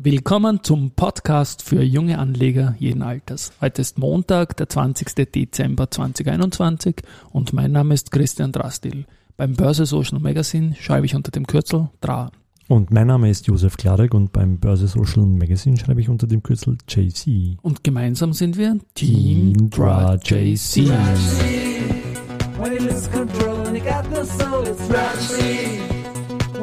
Willkommen 0.00 0.62
zum 0.62 0.92
Podcast 0.92 1.64
für 1.64 1.82
junge 1.82 2.20
Anleger 2.20 2.76
jeden 2.78 3.02
Alters. 3.02 3.50
Heute 3.60 3.82
ist 3.82 3.98
Montag, 3.98 4.56
der 4.56 4.68
20. 4.68 5.28
Dezember 5.32 5.90
2021 5.90 7.02
und 7.32 7.52
mein 7.52 7.72
Name 7.72 7.94
ist 7.94 8.12
Christian 8.12 8.52
Drastil. 8.52 9.06
Beim 9.36 9.54
Börse 9.54 9.86
Social 9.86 10.20
Magazine 10.20 10.76
schreibe 10.76 11.06
ich 11.06 11.16
unter 11.16 11.32
dem 11.32 11.48
Kürzel 11.48 11.88
DRA. 12.00 12.30
Und 12.68 12.92
mein 12.92 13.08
Name 13.08 13.28
ist 13.28 13.48
Josef 13.48 13.76
Klarek 13.76 14.14
und 14.14 14.32
beim 14.32 14.60
Börse 14.60 14.86
Social 14.86 15.26
Magazine 15.26 15.76
schreibe 15.76 16.00
ich 16.00 16.08
unter 16.08 16.28
dem 16.28 16.44
Kürzel 16.44 16.78
JC. 16.88 17.56
Und 17.62 17.82
gemeinsam 17.82 18.32
sind 18.32 18.56
wir 18.56 18.78
Team, 18.94 19.56
Team 19.56 19.70
DRA 19.70 20.16
Dra 20.16 20.20
JC. 20.22 20.76
JC. 20.76 21.78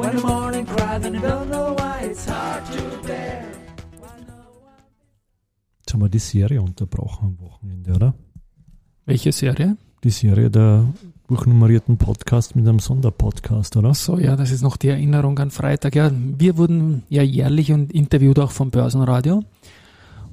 When 0.06 0.18
the 0.18 0.24
morning 0.24 0.66
cries 0.66 1.04
and 1.04 1.16
you 1.16 1.20
don't 1.20 1.48
know 1.48 1.74
why, 1.76 2.06
it's 2.06 2.28
hard 2.28 2.62
to 2.66 3.06
bear. 3.08 3.42
Jetzt 5.80 5.92
haben 5.92 6.00
wir 6.00 6.08
die 6.08 6.20
Serie 6.20 6.62
unterbrochen 6.62 7.26
am 7.26 7.40
Wochenende, 7.40 7.92
oder? 7.92 8.14
Welche 9.04 9.32
Serie? 9.32 9.76
Die 10.04 10.10
Serie 10.10 10.48
der 10.48 10.86
durchnummerierten 11.26 11.96
Podcast 11.96 12.54
mit 12.54 12.68
einem 12.68 12.78
Sonderpodcast, 12.78 13.76
oder? 13.76 13.94
So, 13.94 14.16
ja, 14.20 14.36
das 14.36 14.52
ist 14.52 14.62
noch 14.62 14.76
die 14.76 14.90
Erinnerung 14.90 15.40
an 15.40 15.50
Freitag. 15.50 15.96
Ja, 15.96 16.12
wir 16.14 16.56
wurden 16.56 17.02
ja 17.08 17.22
jährlich 17.22 17.72
und 17.72 17.90
interviewt 17.90 18.38
auch 18.38 18.52
vom 18.52 18.70
Börsenradio. 18.70 19.42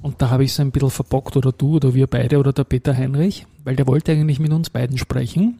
Und 0.02 0.22
da 0.22 0.30
habe 0.30 0.44
ich 0.44 0.52
es 0.52 0.60
ein 0.60 0.70
bisschen 0.70 0.90
verbockt, 0.90 1.36
oder 1.36 1.50
du, 1.50 1.76
oder 1.76 1.94
wir 1.94 2.06
beide, 2.06 2.38
oder 2.38 2.52
der 2.52 2.62
Peter 2.62 2.96
Heinrich, 2.96 3.44
weil 3.64 3.74
der 3.74 3.88
wollte 3.88 4.12
eigentlich 4.12 4.38
mit 4.38 4.52
uns 4.52 4.70
beiden 4.70 4.98
sprechen. 4.98 5.58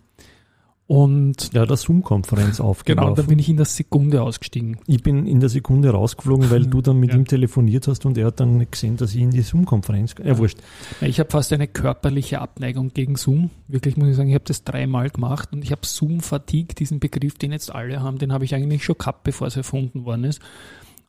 Und 0.87 1.55
Ja, 1.55 1.65
der 1.65 1.79
Zoom-Konferenz 1.79 2.57
genau, 2.59 2.69
aufgeworfen. 2.69 3.15
da 3.15 3.23
bin 3.23 3.39
ich 3.39 3.49
in 3.49 3.57
der 3.57 3.65
Sekunde 3.65 4.21
ausgestiegen. 4.23 4.77
ich 4.87 5.03
bin 5.03 5.27
in 5.27 5.41
der 5.41 5.49
Sekunde 5.49 5.91
rausgeflogen, 5.91 6.51
weil 6.51 6.67
du 6.67 6.83
dann 6.83 6.99
mit 7.01 7.11
Ja. 7.13 7.17
ihm 7.17 7.25
telefoniert 7.27 7.89
hast 7.89 8.05
und 8.05 8.19
er 8.19 8.27
hat 8.27 8.39
dann 8.41 8.71
gesehen, 8.71 8.99
dass 8.99 9.15
ich 9.15 9.23
in 9.23 9.31
die 9.31 9.41
Zoom-Konferenz. 9.41 10.15
Ja, 10.23 10.37
wurscht. 10.37 10.59
Ich 11.01 11.19
habe 11.21 11.31
fast 11.31 11.53
eine 11.55 11.69
körperliche 11.69 12.41
Abneigung 12.43 12.93
gegen 12.93 13.17
Zoom. 13.17 13.51
Wirklich 13.67 13.97
muss 13.97 14.09
ich 14.09 14.17
sagen, 14.17 14.29
ich 14.29 14.35
habe 14.35 14.45
das 14.45 14.63
dreimal 14.65 15.09
gemacht 15.09 15.51
und 15.53 15.65
ich 15.65 15.71
habe 15.73 15.81
Zoom-Fatigue, 15.87 16.75
diesen 16.75 17.01
Begriff, 17.01 17.39
den 17.39 17.53
jetzt 17.53 17.75
alle 17.75 18.03
haben, 18.03 18.19
den 18.19 18.33
habe 18.33 18.45
ich 18.45 18.55
eigentlich 18.55 18.85
schon 18.85 18.99
gehabt, 18.99 19.25
bevor 19.25 19.47
es 19.47 19.57
erfunden 19.57 20.05
worden 20.05 20.25
ist. 20.25 20.41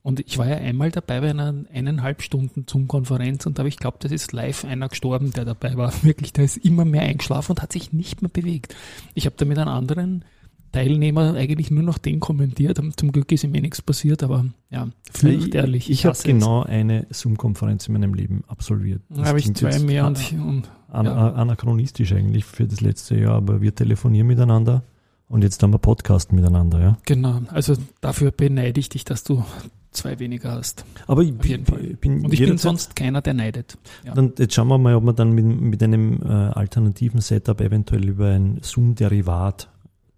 Und 0.06 0.20
ich 0.20 0.38
war 0.38 0.48
ja 0.48 0.58
einmal 0.58 0.92
dabei 0.92 1.20
bei 1.22 1.32
einer 1.32 1.52
eineinhalb 1.74 2.22
Stunden 2.22 2.66
Zoom-Konferenz 2.70 3.48
und 3.48 3.58
da 3.58 3.62
habe 3.62 3.70
ich 3.70 3.78
glaubt, 3.78 4.04
das 4.04 4.12
ist 4.12 4.34
live 4.34 4.64
einer 4.64 4.88
gestorben, 4.88 5.34
der 5.34 5.46
dabei 5.46 5.78
war. 5.78 5.92
Wirklich, 6.04 6.32
der 6.32 6.46
ist 6.46 6.58
immer 6.58 6.86
mehr 6.86 7.02
eingeschlafen 7.02 7.54
und 7.54 7.64
hat 7.64 7.74
sich 7.74 7.92
nicht 7.92 8.22
mehr 8.22 8.30
bewegt. 8.30 8.76
Ich 9.16 9.26
habe 9.26 9.36
da 9.36 9.46
mit 9.46 9.58
einem 9.58 9.70
anderen 9.70 10.24
Teilnehmer 10.72 11.34
eigentlich 11.34 11.72
nur 11.72 11.82
noch 11.82 11.98
den 11.98 12.20
kommentiert. 12.20 12.80
Zum 12.98 13.12
Glück 13.14 13.32
ist 13.32 13.46
ihm 13.46 13.56
eh 13.56 13.62
nichts 13.62 13.82
passiert, 13.82 14.22
aber 14.22 14.46
ja, 14.70 14.90
fürchterlich. 15.12 15.90
Ich, 15.90 16.02
ich 16.02 16.06
habe 16.06 16.12
hasse 16.12 16.28
es. 16.28 16.34
genau 16.36 16.62
eine 16.62 17.08
Zoom-Konferenz 17.10 17.88
in 17.88 17.94
meinem 17.94 18.14
Leben 18.14 18.44
absolviert. 18.46 19.02
Da 19.10 19.26
habe 19.26 19.40
ich 19.40 19.52
zwei 19.56 19.80
mehr 19.80 20.06
und, 20.06 20.34
und 20.34 20.70
an, 20.88 21.08
ja. 21.08 21.34
anachronistisch 21.34 22.14
eigentlich 22.14 22.46
für 22.46 22.68
das 22.68 22.80
letzte 22.80 23.18
Jahr, 23.18 23.38
aber 23.38 23.60
wir 23.60 23.74
telefonieren 23.74 24.28
miteinander 24.28 24.84
und 25.30 25.44
jetzt 25.44 25.64
haben 25.64 25.74
wir 25.74 25.80
Podcast 25.80 26.32
miteinander, 26.32 26.80
ja. 26.80 26.98
Genau, 27.06 27.42
also 27.48 27.74
dafür 28.02 28.30
beneide 28.30 28.80
ich 28.80 28.90
dich, 28.90 29.04
dass 29.04 29.24
du 29.24 29.44
zwei 29.96 30.20
weniger 30.20 30.52
hast. 30.52 30.86
Aber 31.08 31.22
ich 31.24 31.34
bin, 31.34 31.64
bin 32.00 32.26
Und 32.26 32.34
ich 32.34 32.40
bin 32.40 32.58
sonst 32.58 32.96
keiner, 32.96 33.22
der 33.22 33.34
neidet. 33.34 33.78
Ja. 34.06 34.14
Dann, 34.14 34.34
jetzt 34.38 34.54
schauen 34.54 34.68
wir 34.68 34.78
mal, 34.78 34.96
ob 34.96 35.04
wir 35.04 35.14
dann 35.14 35.32
mit, 35.32 35.46
mit 35.46 35.82
einem 35.84 36.22
äh, 36.24 36.28
alternativen 36.28 37.22
Setup 37.22 37.60
eventuell 37.62 38.08
über 38.08 38.30
ein 38.32 38.60
Zoom-Derivat 38.62 39.70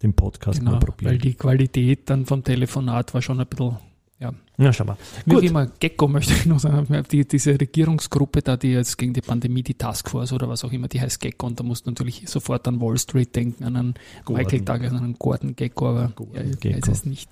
den 0.02 0.14
Podcast 0.14 0.60
Genau, 0.60 0.72
mal 0.72 0.80
probieren. 0.80 1.12
weil 1.12 1.18
die 1.18 1.34
Qualität 1.34 2.08
dann 2.10 2.24
vom 2.26 2.44
Telefonat 2.44 3.14
war 3.14 3.22
schon 3.22 3.40
ein 3.40 3.46
bisschen, 3.46 3.76
ja. 4.20 4.72
schauen 4.72 4.88
wir. 4.88 4.96
Wie 5.26 5.34
Gut. 5.34 5.44
immer, 5.44 5.66
Gecko 5.66 6.08
möchte 6.08 6.32
ich 6.32 6.46
noch 6.46 6.58
sagen, 6.58 7.04
die, 7.10 7.26
diese 7.26 7.52
Regierungsgruppe 7.60 8.42
da, 8.42 8.56
die 8.56 8.72
jetzt 8.72 8.98
gegen 8.98 9.12
die 9.12 9.20
Pandemie, 9.20 9.62
die 9.62 9.74
Taskforce 9.74 10.32
oder 10.32 10.48
was 10.48 10.64
auch 10.64 10.72
immer, 10.72 10.88
die 10.88 11.00
heißt 11.00 11.20
Gecko 11.20 11.46
und 11.46 11.60
da 11.60 11.64
musst 11.64 11.86
du 11.86 11.90
natürlich 11.90 12.24
sofort 12.26 12.66
an 12.66 12.80
Wall 12.80 12.98
Street 12.98 13.34
denken, 13.34 13.64
an 13.64 13.76
einen 13.76 13.94
Gordon. 14.24 14.44
Michael 14.44 14.64
Douglas, 14.64 14.92
an 14.92 15.04
einen 15.04 15.18
Gordon 15.18 15.54
Gecko, 15.54 15.90
aber 15.90 16.12
Gordon 16.14 16.34
ja, 16.34 16.42
ich 16.42 16.50
weiß 16.50 16.60
Gekko. 16.60 16.90
es 16.90 17.04
nicht. 17.04 17.30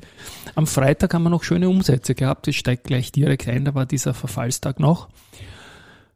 Am 0.54 0.66
Freitag 0.66 1.14
haben 1.14 1.24
wir 1.24 1.30
noch 1.30 1.42
schöne 1.42 1.68
Umsätze 1.68 2.14
gehabt, 2.14 2.46
das 2.46 2.54
steigt 2.54 2.84
gleich 2.84 3.10
direkt 3.10 3.48
ein, 3.48 3.64
da 3.64 3.74
war 3.74 3.86
dieser 3.86 4.14
Verfallstag 4.14 4.78
noch. 4.78 5.08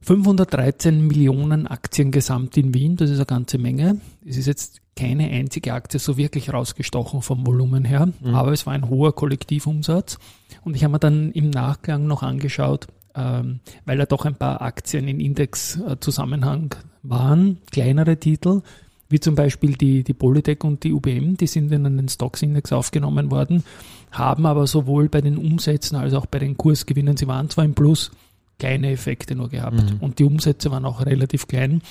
513 0.03 1.07
Millionen 1.07 1.67
Aktien 1.67 2.11
gesamt 2.11 2.57
in 2.57 2.73
Wien, 2.75 2.97
das 2.97 3.11
ist 3.11 3.19
eine 3.19 3.27
ganze 3.27 3.59
Menge. 3.59 4.01
Es 4.27 4.37
ist 4.37 4.47
jetzt 4.47 4.81
keine 4.97 5.29
einzige 5.31 5.73
Aktie 5.75 6.01
so 6.01 6.17
wirklich 6.17 6.53
rausgestochen 6.53 7.23
vom 7.23 7.47
Volumen 7.47 7.85
her, 7.85 8.09
Mhm. 8.23 8.35
aber 8.35 8.53
es 8.53 8.67
war 8.67 8.73
ein 8.73 8.89
hoher 8.89 9.15
Kollektivumsatz. 9.15 10.19
Und 10.65 10.75
ich 10.77 10.85
habe 10.85 10.93
mir 10.93 10.99
dann 10.99 11.33
im 11.33 11.51
Nachgang 11.51 12.07
noch 12.07 12.23
angeschaut, 12.23 12.87
ähm, 13.15 13.61
weil 13.85 13.99
da 13.99 14.07
doch 14.07 14.25
ein 14.25 14.35
paar 14.37 14.63
Aktien 14.63 15.07
in 15.09 15.21
Index-Zusammenhang 15.21 16.75
waren, 17.03 17.59
kleinere 17.71 18.17
Titel, 18.19 18.63
wie 19.09 19.21
zum 19.21 19.35
Beispiel 19.35 19.75
die, 19.75 20.05
die 20.05 20.15
Polytech 20.15 20.63
und 20.65 20.85
die 20.85 20.93
UBM, 20.93 21.37
die 21.37 21.47
sind 21.47 21.73
in 21.73 21.85
den 21.85 22.09
Stocks-Index 22.09 22.73
aufgenommen 22.73 23.31
worden, 23.31 23.65
haben 24.13 24.47
aber 24.47 24.67
sowohl 24.67 25.09
bei 25.09 25.21
den 25.21 25.37
Umsätzen 25.37 25.97
als 25.97 26.15
auch 26.15 26.27
bei 26.27 26.39
den 26.39 26.57
Kursgewinnen, 26.57 27.17
sie 27.17 27.27
waren 27.27 27.51
zwar 27.51 27.65
im 27.65 27.75
Plus, 27.75 28.11
kleine 28.61 28.93
Effekte 28.93 29.35
nur 29.35 29.49
gehabt. 29.49 29.83
Mhm. 29.83 29.97
Und 30.01 30.21
die 30.21 30.25
Umsätze 30.25 30.71
waren 30.71 30.85
auch 30.85 31.05
relativ 31.05 31.49
klein. 31.49 31.83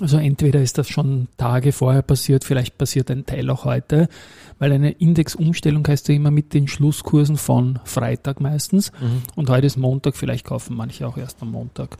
Also 0.00 0.16
entweder 0.16 0.62
ist 0.62 0.78
das 0.78 0.88
schon 0.88 1.26
Tage 1.36 1.72
vorher 1.72 2.02
passiert, 2.02 2.44
vielleicht 2.44 2.78
passiert 2.78 3.10
ein 3.10 3.26
Teil 3.26 3.50
auch 3.50 3.64
heute, 3.64 4.08
weil 4.60 4.70
eine 4.72 4.92
Indexumstellung 4.92 5.84
heißt 5.86 6.08
ja 6.08 6.14
immer 6.14 6.30
mit 6.30 6.54
den 6.54 6.68
Schlusskursen 6.68 7.36
von 7.36 7.80
Freitag 7.84 8.40
meistens. 8.40 8.92
Mhm. 8.92 9.22
Und 9.34 9.50
heute 9.50 9.66
ist 9.66 9.76
Montag, 9.76 10.16
vielleicht 10.16 10.46
kaufen 10.46 10.76
manche 10.76 11.04
auch 11.06 11.16
erst 11.16 11.42
am 11.42 11.50
Montag. 11.50 11.96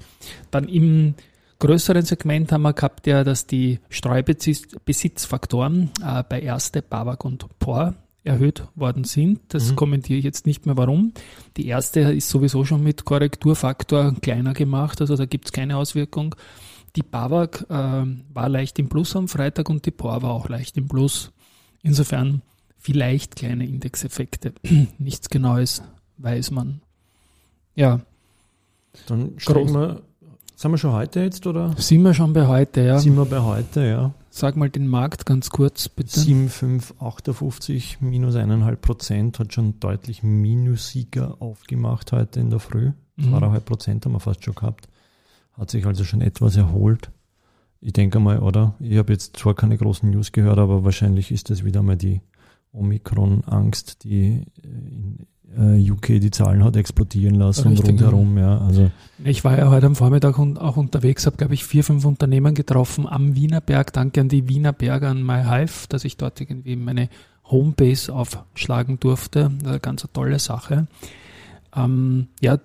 Dann 0.53 0.69
im 0.69 1.15
größeren 1.59 2.05
Segment 2.05 2.53
haben 2.53 2.63
wir 2.63 2.73
gehabt 2.73 3.09
ja, 3.09 3.25
dass 3.25 3.49
die 3.49 3.81
Streubesitzfaktoren 3.89 5.91
äh, 6.01 6.23
bei 6.29 6.41
Erste, 6.41 6.83
Babak 6.83 7.25
und 7.25 7.47
POR 7.59 7.97
erhöht 8.29 8.63
worden 8.77 9.05
sind. 9.05 9.41
Das 9.49 9.71
Mhm. 9.73 9.77
kommentiere 9.77 10.19
ich 10.19 10.25
jetzt 10.25 10.47
nicht 10.47 10.67
mehr 10.67 10.77
warum. 10.77 11.13
Die 11.57 11.67
erste 11.67 12.01
ist 12.01 12.29
sowieso 12.29 12.65
schon 12.65 12.83
mit 12.83 13.05
Korrekturfaktor 13.05 14.15
kleiner 14.21 14.55
gemacht, 14.55 15.01
also 15.01 15.17
da 15.17 15.27
gibt 15.27 15.47
es 15.47 15.53
keine 15.53 15.77
Auswirkung. 15.77 16.35
Die 16.97 17.03
BAWAG 17.03 17.67
äh, 17.69 18.07
war 18.35 18.49
leicht 18.49 18.79
im 18.79 18.89
Plus 18.89 19.15
am 19.17 19.29
Freitag 19.29 19.69
und 19.69 19.85
die 19.87 19.91
POR 19.91 20.23
war 20.23 20.31
auch 20.31 20.49
leicht 20.49 20.77
im 20.77 20.89
Plus. 20.89 21.31
Insofern 21.83 22.43
vielleicht 22.79 23.37
kleine 23.37 23.67
Indexeffekte. 23.67 24.53
Nichts 24.99 25.29
Genaues 25.29 25.83
weiß 26.17 26.51
man. 26.51 26.81
Ja, 27.75 28.01
Dann 29.07 29.35
steigen 29.37 29.73
wir, 29.73 30.03
sind 30.59 30.73
wir 30.73 30.79
schon 30.79 30.93
heute 30.93 31.21
jetzt 31.21 31.47
oder? 31.47 31.73
sind 31.77 32.03
wir 32.03 32.15
schon 32.15 32.33
bei 32.33 32.49
heute, 32.49 32.81
ja. 32.81 32.99
Sind 32.99 33.15
wir 33.15 33.27
bei 33.27 33.39
heute, 33.39 33.87
ja. 33.87 34.13
Sag 34.29 34.57
mal 34.57 34.69
den 34.69 34.89
Markt 34.89 35.25
ganz 35.25 35.51
kurz, 35.51 35.89
bitte. 35.89 36.19
7558 36.19 38.01
minus 38.01 38.35
eineinhalb 38.35 38.83
Prozent 38.83 39.39
hat 39.39 39.55
schon 39.55 39.79
deutlich 39.79 40.25
minusiger 40.25 41.37
aufgemacht 41.41 42.11
heute 42.11 42.41
in 42.41 42.51
der 42.51 42.59
Früh. 42.59 42.91
Mhm. 43.15 43.23
Zweieinhalb 43.23 43.67
Prozent 43.67 44.05
haben 44.05 44.15
wir 44.15 44.21
fast 44.21 44.45
schon 44.45 44.57
gehabt. 44.57 44.89
Hat 45.53 45.71
sich 45.71 45.87
also 45.87 46.03
schon 46.03 46.23
etwas 46.23 46.57
erholt. 46.57 47.13
Ich 47.81 47.93
denke 47.93 48.19
mal, 48.19 48.41
oder? 48.41 48.75
Ich 48.81 48.99
habe 48.99 49.13
jetzt 49.13 49.37
zwar 49.37 49.55
keine 49.55 49.79
großen 49.79 50.11
News 50.11 50.33
gehört, 50.33 50.59
aber 50.59 50.83
wahrscheinlich 50.83 51.31
ist 51.31 51.51
das 51.51 51.65
wieder 51.65 51.83
mal 51.85 51.97
die 51.97 52.21
Omikron-Angst, 52.73 54.03
die 54.03 54.43
in 54.65 55.25
UK 55.57 56.21
die 56.21 56.31
Zahlen 56.31 56.63
hat 56.63 56.77
explodieren 56.77 57.35
lassen 57.35 57.69
Richtig, 57.69 57.89
und 57.89 58.03
rundherum, 58.03 58.39
ja. 58.39 58.59
Also 58.59 58.91
Ich 59.25 59.45
war 59.45 59.59
ja 59.59 59.71
heute 59.71 59.87
am 59.87 59.97
Vormittag 59.97 60.39
und 60.39 60.59
auch 60.59 60.77
unterwegs, 60.77 61.27
habe, 61.27 61.37
glaube 61.37 61.55
ich, 61.55 61.65
vier, 61.65 61.83
fünf 61.83 62.05
Unternehmen 62.05 62.55
getroffen 62.55 63.07
am 63.09 63.35
Wienerberg. 63.35 63.93
Danke 63.93 64.21
an 64.21 64.29
die 64.29 64.49
Wienerberger, 64.49 65.09
an 65.09 65.23
MyHive, 65.23 65.87
dass 65.89 66.05
ich 66.05 66.17
dort 66.17 66.41
irgendwie 66.41 66.77
meine 66.77 67.09
Homebase 67.45 68.15
aufschlagen 68.15 69.01
durfte. 69.01 69.51
Eine 69.65 69.81
ganz 69.81 70.05
eine 70.05 70.13
tolle 70.13 70.39
Sache. 70.39 70.87
Ähm, 71.75 72.29
ja, 72.41 72.59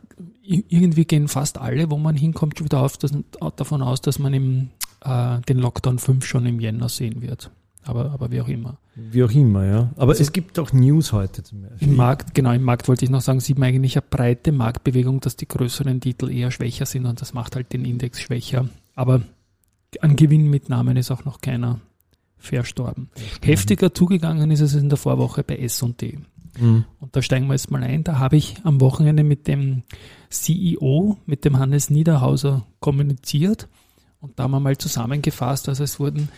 irgendwie 0.44 1.06
gehen 1.06 1.28
fast 1.28 1.58
alle, 1.58 1.90
wo 1.90 1.98
man 1.98 2.16
hinkommt, 2.16 2.58
schon 2.58 2.66
wieder 2.66 2.82
auf, 2.82 2.98
das, 2.98 3.12
davon 3.56 3.82
aus, 3.82 4.02
dass 4.02 4.20
man 4.20 4.34
im, 4.34 4.70
äh, 5.04 5.40
den 5.42 5.60
Lockdown 5.60 6.00
5 6.00 6.26
schon 6.26 6.46
im 6.46 6.60
Jänner 6.60 6.90
sehen 6.90 7.22
wird. 7.22 7.50
Aber, 7.86 8.12
aber 8.12 8.32
wie 8.32 8.40
auch 8.42 8.48
immer. 8.48 8.78
wie 8.96 9.24
auch 9.24 9.32
immer, 9.32 9.66
ja. 9.66 9.90
Aber 9.98 10.12
Also- 10.12 10.22
es 10.24 10.32
gibt 10.32 10.58
auch 10.60 10.72
News 10.72 11.12
heute 11.12 11.44
zum 11.44 11.62
Beispiel. 11.64 11.88
Im 11.90 11.96
Markt, 11.96 12.34
genau, 12.34 12.52
im 12.54 12.64
Markt 12.64 12.88
wollte 12.88 13.04
ich 13.06 13.12
noch 13.12 13.22
sagen, 13.22 13.40
sieht 13.40 13.58
man 13.60 13.70
eigentlich 13.70 13.96
eine 13.98 14.06
breite 14.10 14.52
Marktbewegung, 14.52 15.20
dass 15.20 15.36
die 15.36 15.48
größeren 15.48 16.00
Titel 16.00 16.30
eher 16.30 16.52
schwächer 16.52 16.86
sind 16.86 17.06
und 17.06 17.20
das 17.22 17.34
macht 17.34 17.56
halt 17.56 17.74
den 17.74 17.84
Index 17.86 18.22
schwächer. 18.22 18.70
Aber 18.96 19.22
an 20.02 20.16
Gewinnmitnahmen 20.16 20.96
ist 20.98 21.12
auch 21.12 21.26
noch 21.26 21.42
keiner 21.42 21.80
verstorben. 22.38 23.10
Heftiger 23.44 23.94
zugegangen 23.94 24.52
ist 24.52 24.60
es 24.62 24.76
in 24.76 24.90
der 24.90 24.98
Vorwoche 24.98 25.44
bei 25.44 25.58
S&T. 25.58 26.20
Mhm. 26.60 26.86
Und 27.00 27.16
da 27.16 27.22
steigen 27.22 27.48
wir 27.48 27.54
jetzt 27.54 27.72
mal 27.72 27.84
ein. 27.84 28.04
Da 28.04 28.20
habe 28.20 28.36
ich 28.38 28.58
am 28.64 28.80
Wochenende 28.82 29.24
mit 29.24 29.48
dem 29.48 29.84
CEO, 30.30 31.18
mit 31.26 31.46
dem 31.46 31.58
Hannes 31.58 31.90
Niederhauser 31.90 32.66
kommuniziert. 32.80 33.68
Und 34.20 34.38
da 34.40 34.44
haben 34.44 34.52
wir 34.52 34.60
mal 34.60 34.78
zusammengefasst, 34.78 35.68
also 35.70 35.84
es 35.84 36.00
wurden 36.00 36.30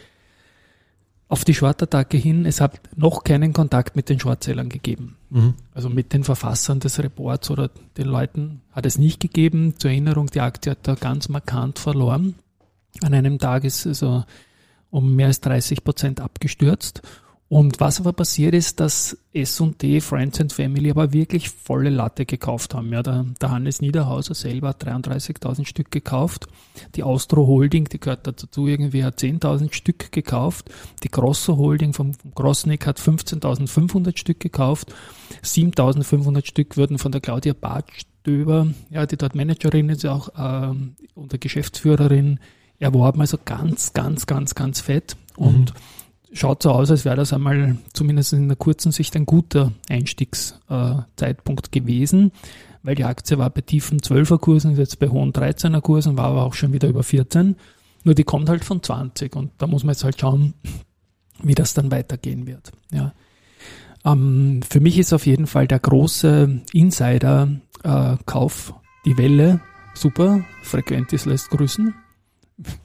auf 1.27 1.43
die 1.43 1.55
Short-Attacke 1.55 2.17
hin, 2.17 2.45
es 2.45 2.61
hat 2.61 2.79
noch 2.95 3.23
keinen 3.23 3.51
Kontakt 3.51 3.95
mit 3.95 4.09
den 4.09 4.19
Shortsellern 4.19 4.69
gegeben. 4.69 5.17
Mhm. 5.31 5.55
Also 5.73 5.89
mit 5.89 6.13
den 6.13 6.23
Verfassern 6.23 6.79
des 6.79 6.99
Reports 6.99 7.49
oder 7.49 7.69
den 7.97 8.07
Leuten 8.07 8.61
hat 8.71 8.85
es 8.85 8.97
nicht 8.97 9.19
gegeben. 9.19 9.73
Zur 9.77 9.89
Erinnerung, 9.89 10.27
die 10.27 10.41
Aktie 10.41 10.71
hat 10.71 10.87
da 10.87 10.95
ganz 10.95 11.27
markant 11.29 11.79
verloren. 11.79 12.35
An 13.01 13.13
einem 13.13 13.39
Tag 13.39 13.63
ist 13.63 13.87
also 13.87 14.23
um 14.91 15.15
mehr 15.15 15.27
als 15.27 15.41
30 15.41 15.83
Prozent 15.83 16.21
abgestürzt. 16.21 17.01
Und 17.47 17.79
was 17.79 17.99
aber 17.99 18.11
passiert 18.11 18.55
ist, 18.55 18.79
dass 18.79 19.19
S&D, 19.31 20.01
Friends 20.01 20.41
and 20.41 20.51
Family 20.51 20.89
aber 20.89 21.13
wirklich 21.13 21.49
volle 21.49 21.91
Latte 21.91 22.25
gekauft 22.25 22.73
haben. 22.73 22.91
Ja, 22.91 23.03
der, 23.03 23.23
der 23.39 23.51
Hannes 23.51 23.81
Niederhauser 23.81 24.33
selber 24.33 24.69
hat 24.69 24.83
33.000 24.83 25.67
Stück 25.67 25.91
gekauft. 25.91 26.47
Die 26.95 27.03
Austro 27.03 27.45
Holding, 27.45 27.85
die 27.85 27.99
gehört 27.99 28.25
dazu, 28.25 28.65
irgendwie 28.65 29.03
hat 29.03 29.19
10.000 29.19 29.73
Stück 29.73 30.11
gekauft. 30.11 30.71
Die 31.03 31.11
Grosso 31.11 31.55
Holding 31.57 31.93
vom, 31.93 32.15
vom 32.15 32.31
Grossnick 32.33 32.87
hat 32.87 32.99
15.500 32.99 34.17
Stück 34.17 34.39
gekauft. 34.39 34.91
7.500 35.43 36.47
Stück 36.47 36.77
wurden 36.77 36.97
von 36.97 37.11
der 37.11 37.21
Claudia 37.21 37.53
Bartstöber, 37.53 38.69
ja, 38.89 39.05
die 39.05 39.17
dort 39.17 39.35
Managerin 39.35 39.89
ist, 39.89 40.03
auch 40.07 40.29
und 41.13 41.31
der 41.31 41.37
Geschäftsführerin 41.37 42.39
erworben. 42.79 43.21
Also 43.21 43.37
ganz, 43.45 43.93
ganz, 43.93 44.25
ganz, 44.25 44.55
ganz 44.55 44.81
fett. 44.81 45.15
Und 45.37 45.75
Mhm 45.75 46.04
schaut 46.35 46.61
so 46.61 46.71
aus, 46.71 46.91
als 46.91 47.05
wäre 47.05 47.15
das 47.15 47.33
einmal 47.33 47.77
zumindest 47.93 48.33
in 48.33 48.47
der 48.47 48.57
kurzen 48.57 48.91
Sicht 48.91 49.15
ein 49.15 49.25
guter 49.25 49.71
Einstiegszeitpunkt 49.89 51.71
gewesen, 51.71 52.31
weil 52.83 52.95
die 52.95 53.05
Aktie 53.05 53.37
war 53.37 53.49
bei 53.49 53.61
tiefen 53.61 53.99
12er 53.99 54.37
Kursen, 54.37 54.73
ist 54.73 54.77
jetzt 54.77 54.99
bei 54.99 55.07
hohen 55.07 55.33
13er 55.33 55.81
Kursen, 55.81 56.17
war 56.17 56.25
aber 56.25 56.43
auch 56.43 56.53
schon 56.53 56.73
wieder 56.73 56.89
über 56.89 57.03
14. 57.03 57.55
Nur 58.03 58.13
die 58.13 58.23
kommt 58.23 58.49
halt 58.49 58.63
von 58.63 58.83
20 58.83 59.35
und 59.35 59.51
da 59.57 59.65
muss 59.65 59.83
man 59.83 59.93
jetzt 59.93 60.03
halt 60.03 60.19
schauen, 60.19 60.53
wie 61.41 61.55
das 61.55 61.73
dann 61.73 61.89
weitergehen 61.89 62.45
wird. 62.45 62.71
Ja. 62.91 63.13
Ähm, 64.03 64.61
für 64.67 64.79
mich 64.79 64.99
ist 64.99 65.13
auf 65.13 65.25
jeden 65.25 65.47
Fall 65.47 65.67
der 65.67 65.79
große 65.79 66.61
Insider-Kauf 66.73 68.73
die 69.05 69.17
Welle 69.17 69.61
super. 69.95 70.43
Frequentis 70.61 71.25
lässt 71.25 71.49
grüßen. 71.49 71.95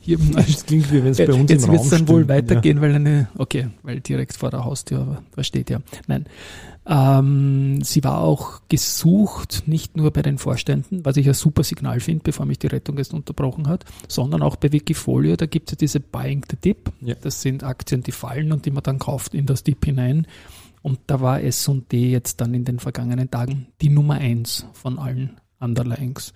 Hier, 0.01 0.19
das 0.19 0.67
klingt 0.67 0.91
wie 0.91 1.05
wenn 1.05 1.13
es 1.13 1.19
bei 1.19 1.33
uns 1.33 1.51
Jetzt 1.51 1.71
wird 1.71 1.81
es 1.81 1.91
dann 1.91 2.09
wohl 2.09 2.29
weitergehen, 2.29 2.81
weil 2.81 2.95
eine, 2.95 3.29
okay, 3.39 3.69
weil 3.83 4.01
direkt 4.01 4.37
vor 4.37 4.51
der 4.51 4.65
Haustür, 4.65 5.01
aber 5.01 5.23
da 5.37 5.45
steht 5.45 5.71
ja. 5.71 5.81
Nein. 6.09 6.27
Ähm, 6.87 7.81
sie 7.85 8.03
war 8.03 8.21
auch 8.21 8.63
gesucht, 8.69 9.65
nicht 9.67 9.97
nur 9.97 10.11
bei 10.11 10.23
den 10.23 10.39
Vorständen, 10.39 11.05
was 11.05 11.17
ich 11.17 11.29
ein 11.29 11.35
super 11.35 11.63
Signal 11.63 12.01
finde, 12.01 12.25
bevor 12.25 12.47
mich 12.47 12.59
die 12.59 12.67
Rettung 12.67 12.99
jetzt 12.99 13.15
unterbrochen 13.15 13.69
hat, 13.69 13.85
sondern 14.09 14.43
auch 14.43 14.57
bei 14.57 14.73
Wikifolio, 14.73 15.37
da 15.37 15.47
gibt 15.47 15.69
es 15.69 15.73
ja 15.73 15.77
diese 15.77 16.01
Buying 16.01 16.45
the 16.51 16.57
Dip. 16.57 16.91
Ja. 17.01 17.15
Das 17.21 17.43
sind 17.43 17.63
Aktien, 17.63 18.03
die 18.03 18.13
fallen 18.13 18.51
und 18.51 18.67
die 18.67 18.73
man 18.73 18.83
dann 18.83 18.99
kauft 18.99 19.35
in 19.35 19.47
das 19.47 19.63
Dip 19.63 19.85
hinein. 19.85 20.27
Und 20.83 20.99
da 21.07 21.21
war 21.21 21.43
S&D 21.43 22.11
jetzt 22.11 22.41
dann 22.41 22.55
in 22.55 22.65
den 22.65 22.81
vergangenen 22.81 23.31
Tagen 23.31 23.69
die 23.83 23.91
Nummer 23.91 24.15
eins 24.15 24.67
von 24.73 24.99
allen 24.99 25.39
Underlyings. 25.61 26.33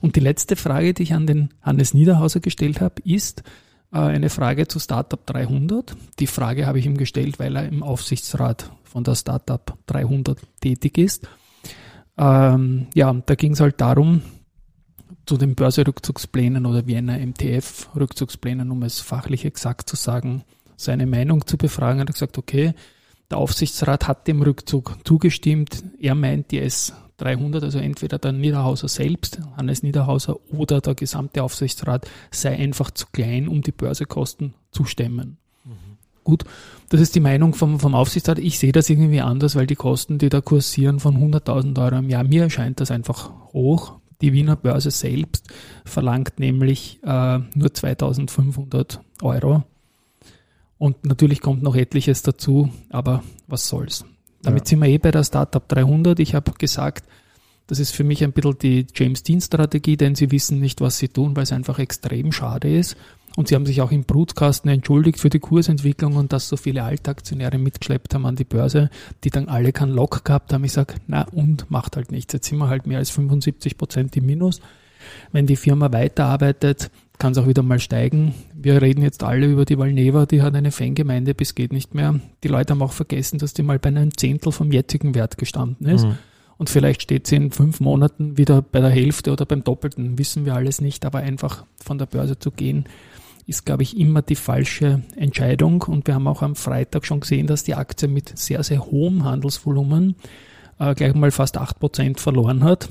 Und 0.00 0.16
die 0.16 0.20
letzte 0.20 0.56
Frage, 0.56 0.94
die 0.94 1.02
ich 1.04 1.14
an 1.14 1.26
den 1.26 1.50
Hannes 1.62 1.94
Niederhauser 1.94 2.40
gestellt 2.40 2.80
habe, 2.80 3.02
ist 3.04 3.42
äh, 3.92 3.98
eine 3.98 4.30
Frage 4.30 4.68
zu 4.68 4.78
Startup 4.78 5.24
300. 5.24 5.96
Die 6.18 6.26
Frage 6.26 6.66
habe 6.66 6.78
ich 6.78 6.86
ihm 6.86 6.96
gestellt, 6.96 7.38
weil 7.38 7.56
er 7.56 7.66
im 7.66 7.82
Aufsichtsrat 7.82 8.70
von 8.84 9.04
der 9.04 9.14
Startup 9.14 9.76
300 9.86 10.38
tätig 10.60 10.98
ist. 10.98 11.28
Ähm, 12.16 12.86
ja, 12.94 13.12
da 13.12 13.34
ging 13.34 13.52
es 13.52 13.60
halt 13.60 13.80
darum, 13.80 14.22
zu 15.26 15.36
den 15.36 15.54
Börserückzugsplänen 15.54 16.66
oder 16.66 16.86
Vienna 16.86 17.16
MTF-Rückzugsplänen, 17.18 18.70
um 18.70 18.82
es 18.82 19.00
fachlich 19.00 19.44
exakt 19.44 19.88
zu 19.88 19.96
sagen, 19.96 20.42
seine 20.76 21.06
Meinung 21.06 21.46
zu 21.46 21.58
befragen. 21.58 21.98
Er 21.98 22.06
hat 22.06 22.12
gesagt, 22.12 22.38
okay, 22.38 22.72
der 23.30 23.38
Aufsichtsrat 23.38 24.08
hat 24.08 24.26
dem 24.26 24.40
Rückzug 24.40 24.96
zugestimmt. 25.04 25.84
Er 26.00 26.14
meint, 26.14 26.50
die 26.50 26.58
S300, 27.18 27.62
also 27.62 27.78
entweder 27.78 28.18
der 28.18 28.32
Niederhauser 28.32 28.88
selbst, 28.88 29.40
Hannes 29.56 29.82
Niederhauser, 29.82 30.36
oder 30.50 30.80
der 30.80 30.94
gesamte 30.94 31.42
Aufsichtsrat 31.42 32.08
sei 32.30 32.56
einfach 32.56 32.90
zu 32.90 33.06
klein, 33.12 33.48
um 33.48 33.62
die 33.62 33.72
Börsekosten 33.72 34.54
zu 34.70 34.84
stemmen. 34.84 35.38
Gut, 36.28 36.44
das 36.90 37.00
ist 37.00 37.14
die 37.14 37.20
Meinung 37.20 37.54
vom, 37.54 37.80
vom 37.80 37.94
Aufsichtsrat. 37.94 38.38
Ich 38.38 38.58
sehe 38.58 38.72
das 38.72 38.90
irgendwie 38.90 39.22
anders, 39.22 39.56
weil 39.56 39.66
die 39.66 39.76
Kosten, 39.76 40.18
die 40.18 40.28
da 40.28 40.42
kursieren 40.42 41.00
von 41.00 41.16
100.000 41.16 41.82
Euro 41.82 41.96
im 41.96 42.10
Jahr, 42.10 42.22
mir 42.22 42.42
erscheint 42.42 42.80
das 42.80 42.90
einfach 42.90 43.30
hoch. 43.54 43.94
Die 44.20 44.34
Wiener 44.34 44.56
Börse 44.56 44.90
selbst 44.90 45.48
verlangt 45.86 46.38
nämlich 46.38 46.98
äh, 47.02 47.38
nur 47.54 47.68
2.500 47.68 48.98
Euro. 49.22 49.62
Und 50.76 51.06
natürlich 51.06 51.40
kommt 51.40 51.62
noch 51.62 51.76
etliches 51.76 52.20
dazu, 52.20 52.68
aber 52.90 53.22
was 53.46 53.66
soll's. 53.66 54.04
Damit 54.42 54.62
Ja. 54.62 54.66
sind 54.70 54.80
wir 54.80 54.88
eh 54.88 54.98
bei 54.98 55.10
der 55.10 55.24
Startup 55.24 55.66
300. 55.66 56.18
Ich 56.20 56.34
habe 56.34 56.52
gesagt, 56.52 57.04
das 57.66 57.78
ist 57.78 57.90
für 57.94 58.04
mich 58.04 58.24
ein 58.24 58.32
bisschen 58.32 58.58
die 58.58 58.86
James 58.94 59.22
Dean 59.22 59.40
Strategie, 59.40 59.96
denn 59.96 60.14
sie 60.14 60.30
wissen 60.30 60.58
nicht, 60.60 60.80
was 60.80 60.98
sie 60.98 61.08
tun, 61.08 61.36
weil 61.36 61.42
es 61.42 61.52
einfach 61.52 61.78
extrem 61.78 62.32
schade 62.32 62.74
ist. 62.74 62.96
Und 63.36 63.46
sie 63.48 63.54
haben 63.54 63.66
sich 63.66 63.82
auch 63.82 63.92
im 63.92 64.04
Brutkasten 64.04 64.70
entschuldigt 64.70 65.20
für 65.20 65.28
die 65.28 65.38
Kursentwicklung 65.38 66.16
und 66.16 66.32
dass 66.32 66.48
so 66.48 66.56
viele 66.56 66.82
Altaktionäre 66.82 67.58
mitgeschleppt 67.58 68.14
haben 68.14 68.26
an 68.26 68.34
die 68.36 68.44
Börse, 68.44 68.90
die 69.22 69.30
dann 69.30 69.48
alle 69.48 69.72
keinen 69.72 69.92
Lock 69.92 70.24
gehabt 70.24 70.52
haben. 70.52 70.64
Ich 70.64 70.72
sage, 70.72 70.94
na 71.06 71.22
und, 71.30 71.70
macht 71.70 71.94
halt 71.96 72.10
nichts. 72.10 72.32
Jetzt 72.32 72.48
sind 72.48 72.58
wir 72.58 72.68
halt 72.68 72.86
mehr 72.86 72.98
als 72.98 73.10
75 73.10 73.76
Prozent 73.78 74.16
im 74.16 74.26
Minus. 74.26 74.60
Wenn 75.30 75.46
die 75.46 75.56
Firma 75.56 75.92
weiterarbeitet, 75.92 76.90
kann 77.18 77.32
es 77.32 77.38
auch 77.38 77.46
wieder 77.48 77.62
mal 77.62 77.80
steigen. 77.80 78.34
Wir 78.54 78.80
reden 78.80 79.02
jetzt 79.02 79.22
alle 79.22 79.46
über 79.46 79.64
die 79.64 79.78
Valneva, 79.78 80.26
die 80.26 80.42
hat 80.42 80.54
eine 80.54 80.70
Fangemeinde 80.70 81.34
bis 81.34 81.54
geht 81.54 81.72
nicht 81.72 81.94
mehr. 81.94 82.20
Die 82.44 82.48
Leute 82.48 82.72
haben 82.72 82.82
auch 82.82 82.92
vergessen, 82.92 83.38
dass 83.38 83.54
die 83.54 83.62
mal 83.62 83.78
bei 83.78 83.88
einem 83.88 84.16
Zehntel 84.16 84.52
vom 84.52 84.72
jetzigen 84.72 85.14
Wert 85.14 85.38
gestanden 85.38 85.86
ist. 85.86 86.04
Mhm. 86.04 86.18
Und 86.56 86.70
vielleicht 86.70 87.02
steht 87.02 87.26
sie 87.26 87.36
in 87.36 87.50
fünf 87.50 87.80
Monaten 87.80 88.36
wieder 88.36 88.62
bei 88.62 88.80
der 88.80 88.90
Hälfte 88.90 89.32
oder 89.32 89.46
beim 89.46 89.62
Doppelten, 89.62 90.18
wissen 90.18 90.44
wir 90.44 90.54
alles 90.54 90.80
nicht, 90.80 91.04
aber 91.04 91.18
einfach 91.18 91.64
von 91.82 91.98
der 91.98 92.06
Börse 92.06 92.38
zu 92.38 92.50
gehen, 92.50 92.84
ist, 93.46 93.64
glaube 93.64 93.84
ich, 93.84 93.96
immer 93.96 94.22
die 94.22 94.34
falsche 94.34 95.02
Entscheidung. 95.16 95.82
Und 95.82 96.06
wir 96.06 96.14
haben 96.14 96.26
auch 96.26 96.42
am 96.42 96.56
Freitag 96.56 97.06
schon 97.06 97.20
gesehen, 97.20 97.46
dass 97.46 97.64
die 97.64 97.74
Aktie 97.74 98.08
mit 98.08 98.36
sehr, 98.36 98.62
sehr 98.62 98.84
hohem 98.86 99.24
Handelsvolumen 99.24 100.16
äh, 100.78 100.94
gleich 100.94 101.14
mal 101.14 101.30
fast 101.30 101.58
8% 101.60 102.18
verloren 102.18 102.64
hat, 102.64 102.88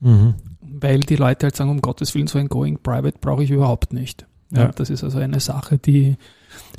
Mhm. 0.00 0.34
Weil 0.80 1.00
die 1.00 1.16
Leute 1.16 1.46
halt 1.46 1.56
sagen, 1.56 1.70
um 1.70 1.80
Gottes 1.80 2.14
Willen, 2.14 2.26
so 2.26 2.38
ein 2.38 2.48
Going 2.48 2.78
Private 2.78 3.18
brauche 3.20 3.44
ich 3.44 3.50
überhaupt 3.50 3.92
nicht. 3.92 4.26
Ja, 4.50 4.64
Ja. 4.64 4.72
Das 4.72 4.90
ist 4.90 5.02
also 5.02 5.18
eine 5.18 5.40
Sache, 5.40 5.78
die 5.78 6.16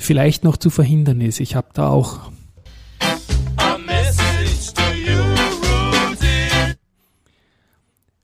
vielleicht 0.00 0.44
noch 0.44 0.56
zu 0.56 0.70
verhindern 0.70 1.20
ist. 1.20 1.40
Ich 1.40 1.54
habe 1.54 1.68
da 1.74 1.88
auch 1.88 2.30
you, 5.06 5.38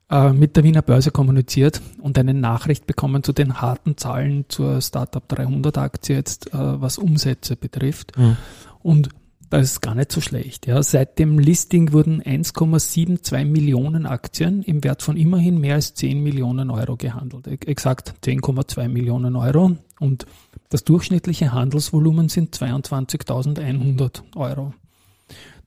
äh, 0.09 0.33
mit 0.33 0.55
der 0.55 0.63
Wiener 0.63 0.81
Börse 0.81 1.11
kommuniziert 1.11 1.81
und 2.01 2.17
eine 2.17 2.33
Nachricht 2.33 2.87
bekommen 2.87 3.23
zu 3.23 3.33
den 3.33 3.61
harten 3.61 3.97
Zahlen 3.97 4.45
zur 4.47 4.81
Startup 4.81 5.27
300 5.27 5.77
Aktie 5.77 6.15
jetzt, 6.15 6.53
äh, 6.53 6.81
was 6.81 6.97
Umsätze 6.97 7.55
betrifft. 7.55 8.17
Mhm. 8.17 8.37
Und 8.81 9.09
das 9.49 9.71
ist 9.71 9.81
gar 9.81 9.95
nicht 9.95 10.11
so 10.11 10.21
schlecht. 10.21 10.67
Ja. 10.67 10.81
Seit 10.83 11.19
dem 11.19 11.39
Listing 11.39 11.93
wurden 11.93 12.21
1,72 12.21 13.45
Millionen 13.45 14.05
Aktien 14.05 14.63
im 14.63 14.83
Wert 14.83 15.01
von 15.01 15.17
immerhin 15.17 15.59
mehr 15.59 15.75
als 15.75 15.93
10 15.93 16.21
Millionen 16.21 16.69
Euro 16.69 16.97
gehandelt. 16.97 17.47
Exakt 17.67 18.15
10,2 18.23 18.87
Millionen 18.87 19.35
Euro. 19.35 19.77
Und 19.99 20.25
das 20.69 20.83
durchschnittliche 20.83 21.53
Handelsvolumen 21.53 22.29
sind 22.29 22.55
22.100 22.55 24.23
Euro. 24.35 24.73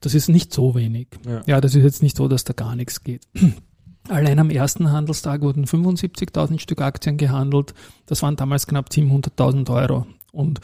Das 0.01 0.13
ist 0.13 0.29
nicht 0.29 0.53
so 0.53 0.75
wenig. 0.75 1.07
Ja. 1.25 1.41
Ja, 1.45 1.61
das 1.61 1.75
ist 1.75 1.83
jetzt 1.83 2.03
nicht 2.03 2.15
so, 2.15 2.27
dass 2.27 2.43
da 2.43 2.53
gar 2.53 2.75
nichts 2.75 3.03
geht. 3.03 3.27
Allein 4.07 4.39
am 4.39 4.49
ersten 4.49 4.91
Handelstag 4.91 5.41
wurden 5.41 5.65
75.000 5.65 6.59
Stück 6.59 6.81
Aktien 6.81 7.17
gehandelt. 7.17 7.73
Das 8.05 8.21
waren 8.23 8.35
damals 8.35 8.65
knapp 8.65 8.89
700.000 8.89 9.69
Euro. 9.69 10.07
Und 10.31 10.61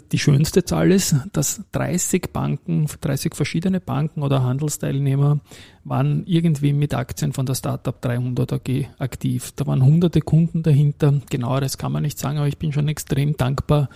die 0.00 0.18
schönste 0.18 0.64
Zahl 0.64 0.90
ist, 0.90 1.16
dass 1.32 1.62
30 1.72 2.32
Banken, 2.32 2.86
30 3.00 3.34
verschiedene 3.34 3.80
Banken 3.80 4.22
oder 4.22 4.42
Handelsteilnehmer 4.42 5.40
waren 5.84 6.24
irgendwie 6.26 6.72
mit 6.72 6.94
Aktien 6.94 7.32
von 7.32 7.46
der 7.46 7.54
Startup 7.54 8.00
300 8.00 8.52
AG 8.52 8.86
aktiv. 8.98 9.52
Da 9.56 9.66
waren 9.66 9.84
hunderte 9.84 10.20
Kunden 10.20 10.62
dahinter. 10.62 11.20
Genaueres 11.30 11.78
kann 11.78 11.92
man 11.92 12.02
nicht 12.02 12.18
sagen, 12.18 12.38
aber 12.38 12.48
ich 12.48 12.58
bin 12.58 12.72
schon 12.72 12.88
extrem 12.88 13.36
dankbar 13.36 13.88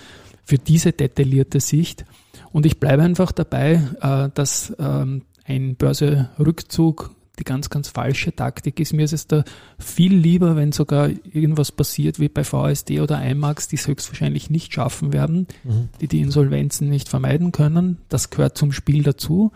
für 0.44 0.58
diese 0.58 0.92
detaillierte 0.92 1.60
Sicht. 1.60 2.04
Und 2.52 2.66
ich 2.66 2.80
bleibe 2.80 3.02
einfach 3.02 3.32
dabei, 3.32 3.82
äh, 4.00 4.30
dass 4.34 4.74
ähm, 4.78 5.22
ein 5.44 5.76
Börserückzug 5.76 7.10
die 7.38 7.44
ganz, 7.44 7.70
ganz 7.70 7.88
falsche 7.88 8.34
Taktik 8.34 8.80
ist. 8.80 8.92
Mir 8.92 9.04
ist 9.04 9.12
es 9.12 9.26
da 9.26 9.44
viel 9.78 10.14
lieber, 10.14 10.56
wenn 10.56 10.72
sogar 10.72 11.08
irgendwas 11.32 11.72
passiert 11.72 12.18
wie 12.20 12.28
bei 12.28 12.44
VSD 12.44 13.00
oder 13.00 13.24
IMAX, 13.24 13.68
die 13.68 13.76
es 13.76 13.86
höchstwahrscheinlich 13.86 14.50
nicht 14.50 14.72
schaffen 14.72 15.12
werden, 15.12 15.46
Mhm. 15.64 15.88
die 16.00 16.08
die 16.08 16.20
Insolvenzen 16.20 16.88
nicht 16.88 17.08
vermeiden 17.08 17.52
können. 17.52 17.98
Das 18.08 18.30
gehört 18.30 18.58
zum 18.58 18.72
Spiel 18.72 19.02
dazu. 19.02 19.52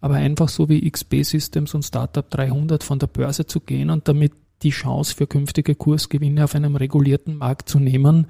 Aber 0.00 0.14
einfach 0.14 0.48
so 0.48 0.68
wie 0.68 0.88
XP 0.88 1.22
Systems 1.24 1.74
und 1.74 1.82
Startup 1.82 2.28
300 2.28 2.84
von 2.84 2.98
der 2.98 3.06
Börse 3.08 3.46
zu 3.46 3.60
gehen 3.60 3.90
und 3.90 4.06
damit 4.08 4.32
die 4.62 4.70
Chance 4.70 5.14
für 5.14 5.26
künftige 5.26 5.74
Kursgewinne 5.74 6.44
auf 6.44 6.54
einem 6.54 6.76
regulierten 6.76 7.36
Markt 7.36 7.68
zu 7.68 7.78
nehmen, 7.78 8.26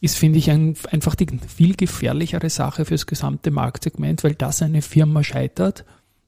ist, 0.00 0.16
finde 0.16 0.38
ich, 0.38 0.50
ein, 0.50 0.76
einfach 0.90 1.14
die 1.14 1.26
viel 1.46 1.74
gefährlichere 1.76 2.50
Sache 2.50 2.84
fürs 2.84 3.06
gesamte 3.06 3.50
Marktsegment, 3.50 4.22
weil 4.22 4.34
das 4.34 4.62
eine 4.62 4.82
Firma 4.82 5.22
scheitert, 5.22 5.84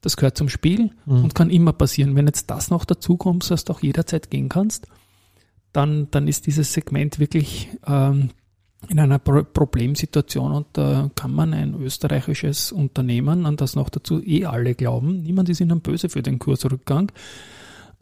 das 0.07 0.17
gehört 0.17 0.39
zum 0.39 0.49
Spiel 0.49 0.91
Mhm. 1.05 1.25
und 1.25 1.35
kann 1.35 1.51
immer 1.51 1.73
passieren. 1.73 2.17
Wenn 2.17 2.27
jetzt 2.27 2.51
das 2.51 2.71
noch 2.71 2.85
dazu 2.85 3.17
kommt, 3.17 3.51
dass 3.51 3.65
du 3.65 3.73
auch 3.73 3.83
jederzeit 3.83 4.31
gehen 4.31 4.49
kannst, 4.49 4.87
dann, 5.73 6.09
dann 6.11 6.27
ist 6.29 6.47
dieses 6.47 6.73
Segment 6.73 7.19
wirklich 7.19 7.69
ähm, 7.87 8.31
in 8.89 9.01
einer 9.01 9.19
Pro 9.19 9.43
Problemsituation 9.43 10.53
und 10.53 10.67
da 10.75 11.11
kann 11.17 11.33
man 11.33 11.53
ein 11.53 11.75
österreichisches 11.75 12.73
Unternehmen, 12.73 13.45
an 13.47 13.57
das 13.57 13.75
noch 13.75 13.89
dazu 13.91 14.23
eh 14.23 14.45
alle 14.47 14.75
glauben, 14.75 15.23
niemand 15.23 15.49
ist 15.49 15.61
ihnen 15.61 15.81
böse 15.81 16.09
für 16.09 16.23
den 16.23 16.39
Kursrückgang. 16.39 17.11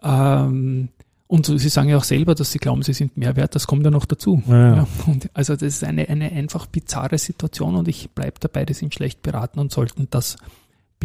Ähm, 0.03 0.91
und 1.27 1.47
sie 1.47 1.69
sagen 1.69 1.89
ja 1.89 1.97
auch 1.97 2.05
selber, 2.05 2.35
dass 2.35 2.53
sie 2.53 2.59
glauben, 2.59 2.83
sie 2.83 2.93
sind 2.93 3.17
mehr 3.17 3.35
wert, 3.35 3.55
das 3.55 3.67
kommt 3.67 3.85
ja 3.85 3.91
noch 3.91 4.05
dazu. 4.05 4.43
Ja, 4.47 4.77
ja. 4.77 4.87
Also 5.33 5.55
das 5.55 5.63
ist 5.63 5.85
eine, 5.85 6.09
eine 6.09 6.31
einfach 6.31 6.67
bizarre 6.67 7.19
Situation 7.19 7.75
und 7.77 7.89
ich 7.89 8.11
bleibe 8.11 8.39
dabei, 8.41 8.65
die 8.67 8.75
sind 8.75 8.93
schlecht 8.95 9.23
beraten 9.23 9.59
und 9.59 9.73
sollten 9.73 10.09
das 10.11 10.37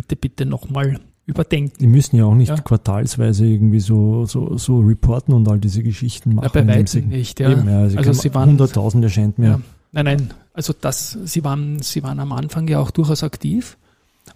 bitte, 0.02 0.16
bitte 0.16 0.46
nochmal 0.46 1.00
überdenken. 1.26 1.76
Die 1.80 1.88
müssen 1.88 2.16
ja 2.16 2.26
auch 2.26 2.34
nicht 2.36 2.50
Ja. 2.50 2.58
quartalsweise 2.58 3.46
irgendwie 3.46 3.80
so, 3.80 4.26
so, 4.26 4.58
so 4.58 4.80
reporten 4.80 5.34
und 5.34 5.48
all 5.48 5.60
diese 5.60 5.84
Geschichten 5.84 6.36
machen. 6.36 6.46
Ja, 6.54 6.62
bei 6.62 6.68
weitem 6.68 7.08
nicht, 7.10 7.40
ja. 7.40 7.52
Eben, 7.52 7.70
ja 7.70 7.80
also, 7.82 7.98
Also 7.98 8.14
sie 8.14 8.34
waren- 8.34 8.50
100.000 8.58 9.04
erscheint 9.04 9.38
mir. 9.38 9.48
Ja. 9.48 9.62
Nein, 9.92 10.06
nein, 10.06 10.34
also 10.54 10.74
das, 10.80 11.18
sie 11.26 11.44
waren, 11.44 11.80
sie 11.82 12.02
waren 12.04 12.20
am 12.20 12.32
Anfang 12.32 12.68
ja 12.68 12.80
auch 12.80 12.92
durchaus 12.92 13.24
aktiv 13.24 13.78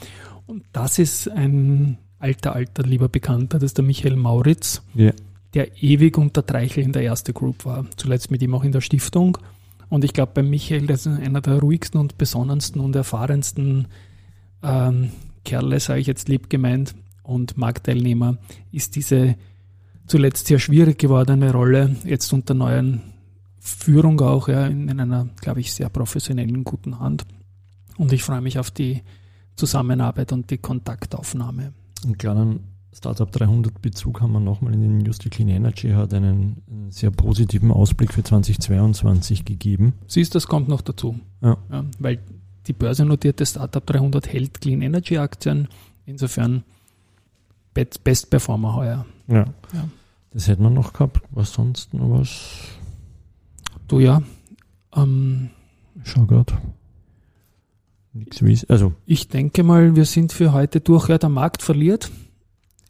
Und 0.46 0.64
das 0.72 0.98
ist 0.98 1.28
ein 1.28 1.98
alter, 2.18 2.54
alter, 2.54 2.82
lieber 2.82 3.10
Bekannter, 3.10 3.58
das 3.58 3.72
ist 3.72 3.76
der 3.76 3.84
Michael 3.84 4.16
Mauritz, 4.16 4.80
Ja. 4.94 5.12
der 5.52 5.82
ewig 5.82 6.16
unter 6.16 6.46
Treichel 6.46 6.82
in 6.82 6.92
der 6.92 7.02
erste 7.02 7.34
Group 7.34 7.66
war. 7.66 7.84
Zuletzt 7.96 8.30
mit 8.30 8.40
ihm 8.40 8.54
auch 8.54 8.64
in 8.64 8.72
der 8.72 8.80
Stiftung. 8.80 9.36
Und 9.90 10.02
ich 10.02 10.14
glaube, 10.14 10.32
bei 10.34 10.42
Michael, 10.42 10.86
das 10.86 11.04
ist 11.04 11.20
einer 11.20 11.42
der 11.42 11.58
ruhigsten 11.58 12.00
und 12.00 12.16
besonnensten 12.16 12.80
und 12.80 12.96
erfahrensten 12.96 13.88
ähm, 14.62 15.10
Kerle, 15.44 15.78
sage 15.78 16.00
ich 16.00 16.06
jetzt 16.06 16.30
lieb 16.30 16.48
gemeint, 16.48 16.94
und 17.22 17.58
Marktteilnehmer, 17.58 18.38
ist 18.72 18.96
diese 18.96 19.36
zuletzt 20.08 20.46
sehr 20.46 20.58
schwierig 20.58 20.98
gewordene 20.98 21.52
Rolle, 21.52 21.96
jetzt 22.04 22.32
unter 22.32 22.54
neuen 22.54 23.02
Führung 23.60 24.20
auch, 24.20 24.48
ja, 24.48 24.66
in, 24.66 24.88
in 24.88 25.00
einer, 25.00 25.28
glaube 25.40 25.60
ich, 25.60 25.72
sehr 25.72 25.88
professionellen, 25.88 26.64
guten 26.64 26.98
Hand. 26.98 27.26
Und 27.96 28.12
ich 28.12 28.22
freue 28.22 28.40
mich 28.40 28.58
auf 28.58 28.70
die 28.70 29.02
Zusammenarbeit 29.56 30.32
und 30.32 30.50
die 30.50 30.58
Kontaktaufnahme. 30.58 31.72
Einen 32.04 32.18
kleinen 32.18 32.60
Startup 32.94 33.30
300 33.30 33.80
Bezug 33.82 34.20
haben 34.20 34.32
wir 34.32 34.40
nochmal 34.40 34.74
in 34.74 34.80
den. 34.80 35.04
Die 35.04 35.30
Clean 35.30 35.48
Energy 35.48 35.90
hat 35.90 36.14
einen, 36.14 36.62
einen 36.70 36.90
sehr 36.90 37.10
positiven 37.10 37.70
Ausblick 37.70 38.12
für 38.12 38.22
2022 38.22 39.44
gegeben. 39.44 39.94
Siehst, 40.06 40.34
das 40.34 40.46
kommt 40.46 40.68
noch 40.68 40.80
dazu. 40.80 41.18
Ja. 41.40 41.56
weil 41.98 42.18
die 42.66 42.72
börsennotierte 42.72 43.46
Startup 43.46 43.84
300 43.84 44.32
hält 44.32 44.60
Clean 44.60 44.82
Energy 44.82 45.18
Aktien. 45.18 45.68
Insofern 46.06 46.64
Best, 47.74 48.02
Best 48.04 48.30
Performer 48.30 48.74
heuer. 48.74 49.06
Ja. 49.28 49.44
Ja. 49.72 49.88
Das 50.38 50.46
hätten 50.46 50.62
wir 50.62 50.70
noch 50.70 50.92
gehabt. 50.92 51.20
Was 51.32 51.52
sonst 51.52 51.92
noch 51.94 52.20
was? 52.20 52.68
Du 53.88 53.98
ja. 53.98 54.22
Ähm, 54.94 55.50
Schau 56.04 56.26
grad. 56.26 56.56
Nix 58.12 58.44
wie 58.44 58.56
Also, 58.68 58.92
ich 59.04 59.26
denke 59.26 59.64
mal, 59.64 59.96
wir 59.96 60.04
sind 60.04 60.32
für 60.32 60.52
heute 60.52 60.80
durch. 60.80 61.08
Ja, 61.08 61.18
der 61.18 61.28
Markt 61.28 61.62
verliert. 61.62 62.12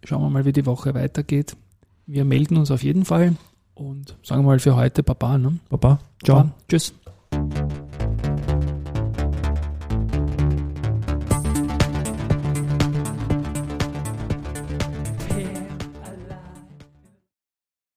Schauen 0.04 0.20
wir 0.20 0.28
mal, 0.28 0.44
wie 0.44 0.52
die 0.52 0.66
Woche 0.66 0.92
weitergeht. 0.92 1.56
Wir 2.04 2.26
melden 2.26 2.58
uns 2.58 2.70
auf 2.70 2.82
jeden 2.82 3.06
Fall 3.06 3.34
und 3.72 4.14
sagen 4.22 4.42
wir 4.42 4.48
mal 4.48 4.58
für 4.58 4.76
heute 4.76 5.02
Baba. 5.02 5.38
Ne? 5.38 5.58
Baba. 5.70 6.00
Ciao. 6.22 6.42
Baba. 6.42 6.54
Tschüss. 6.68 6.92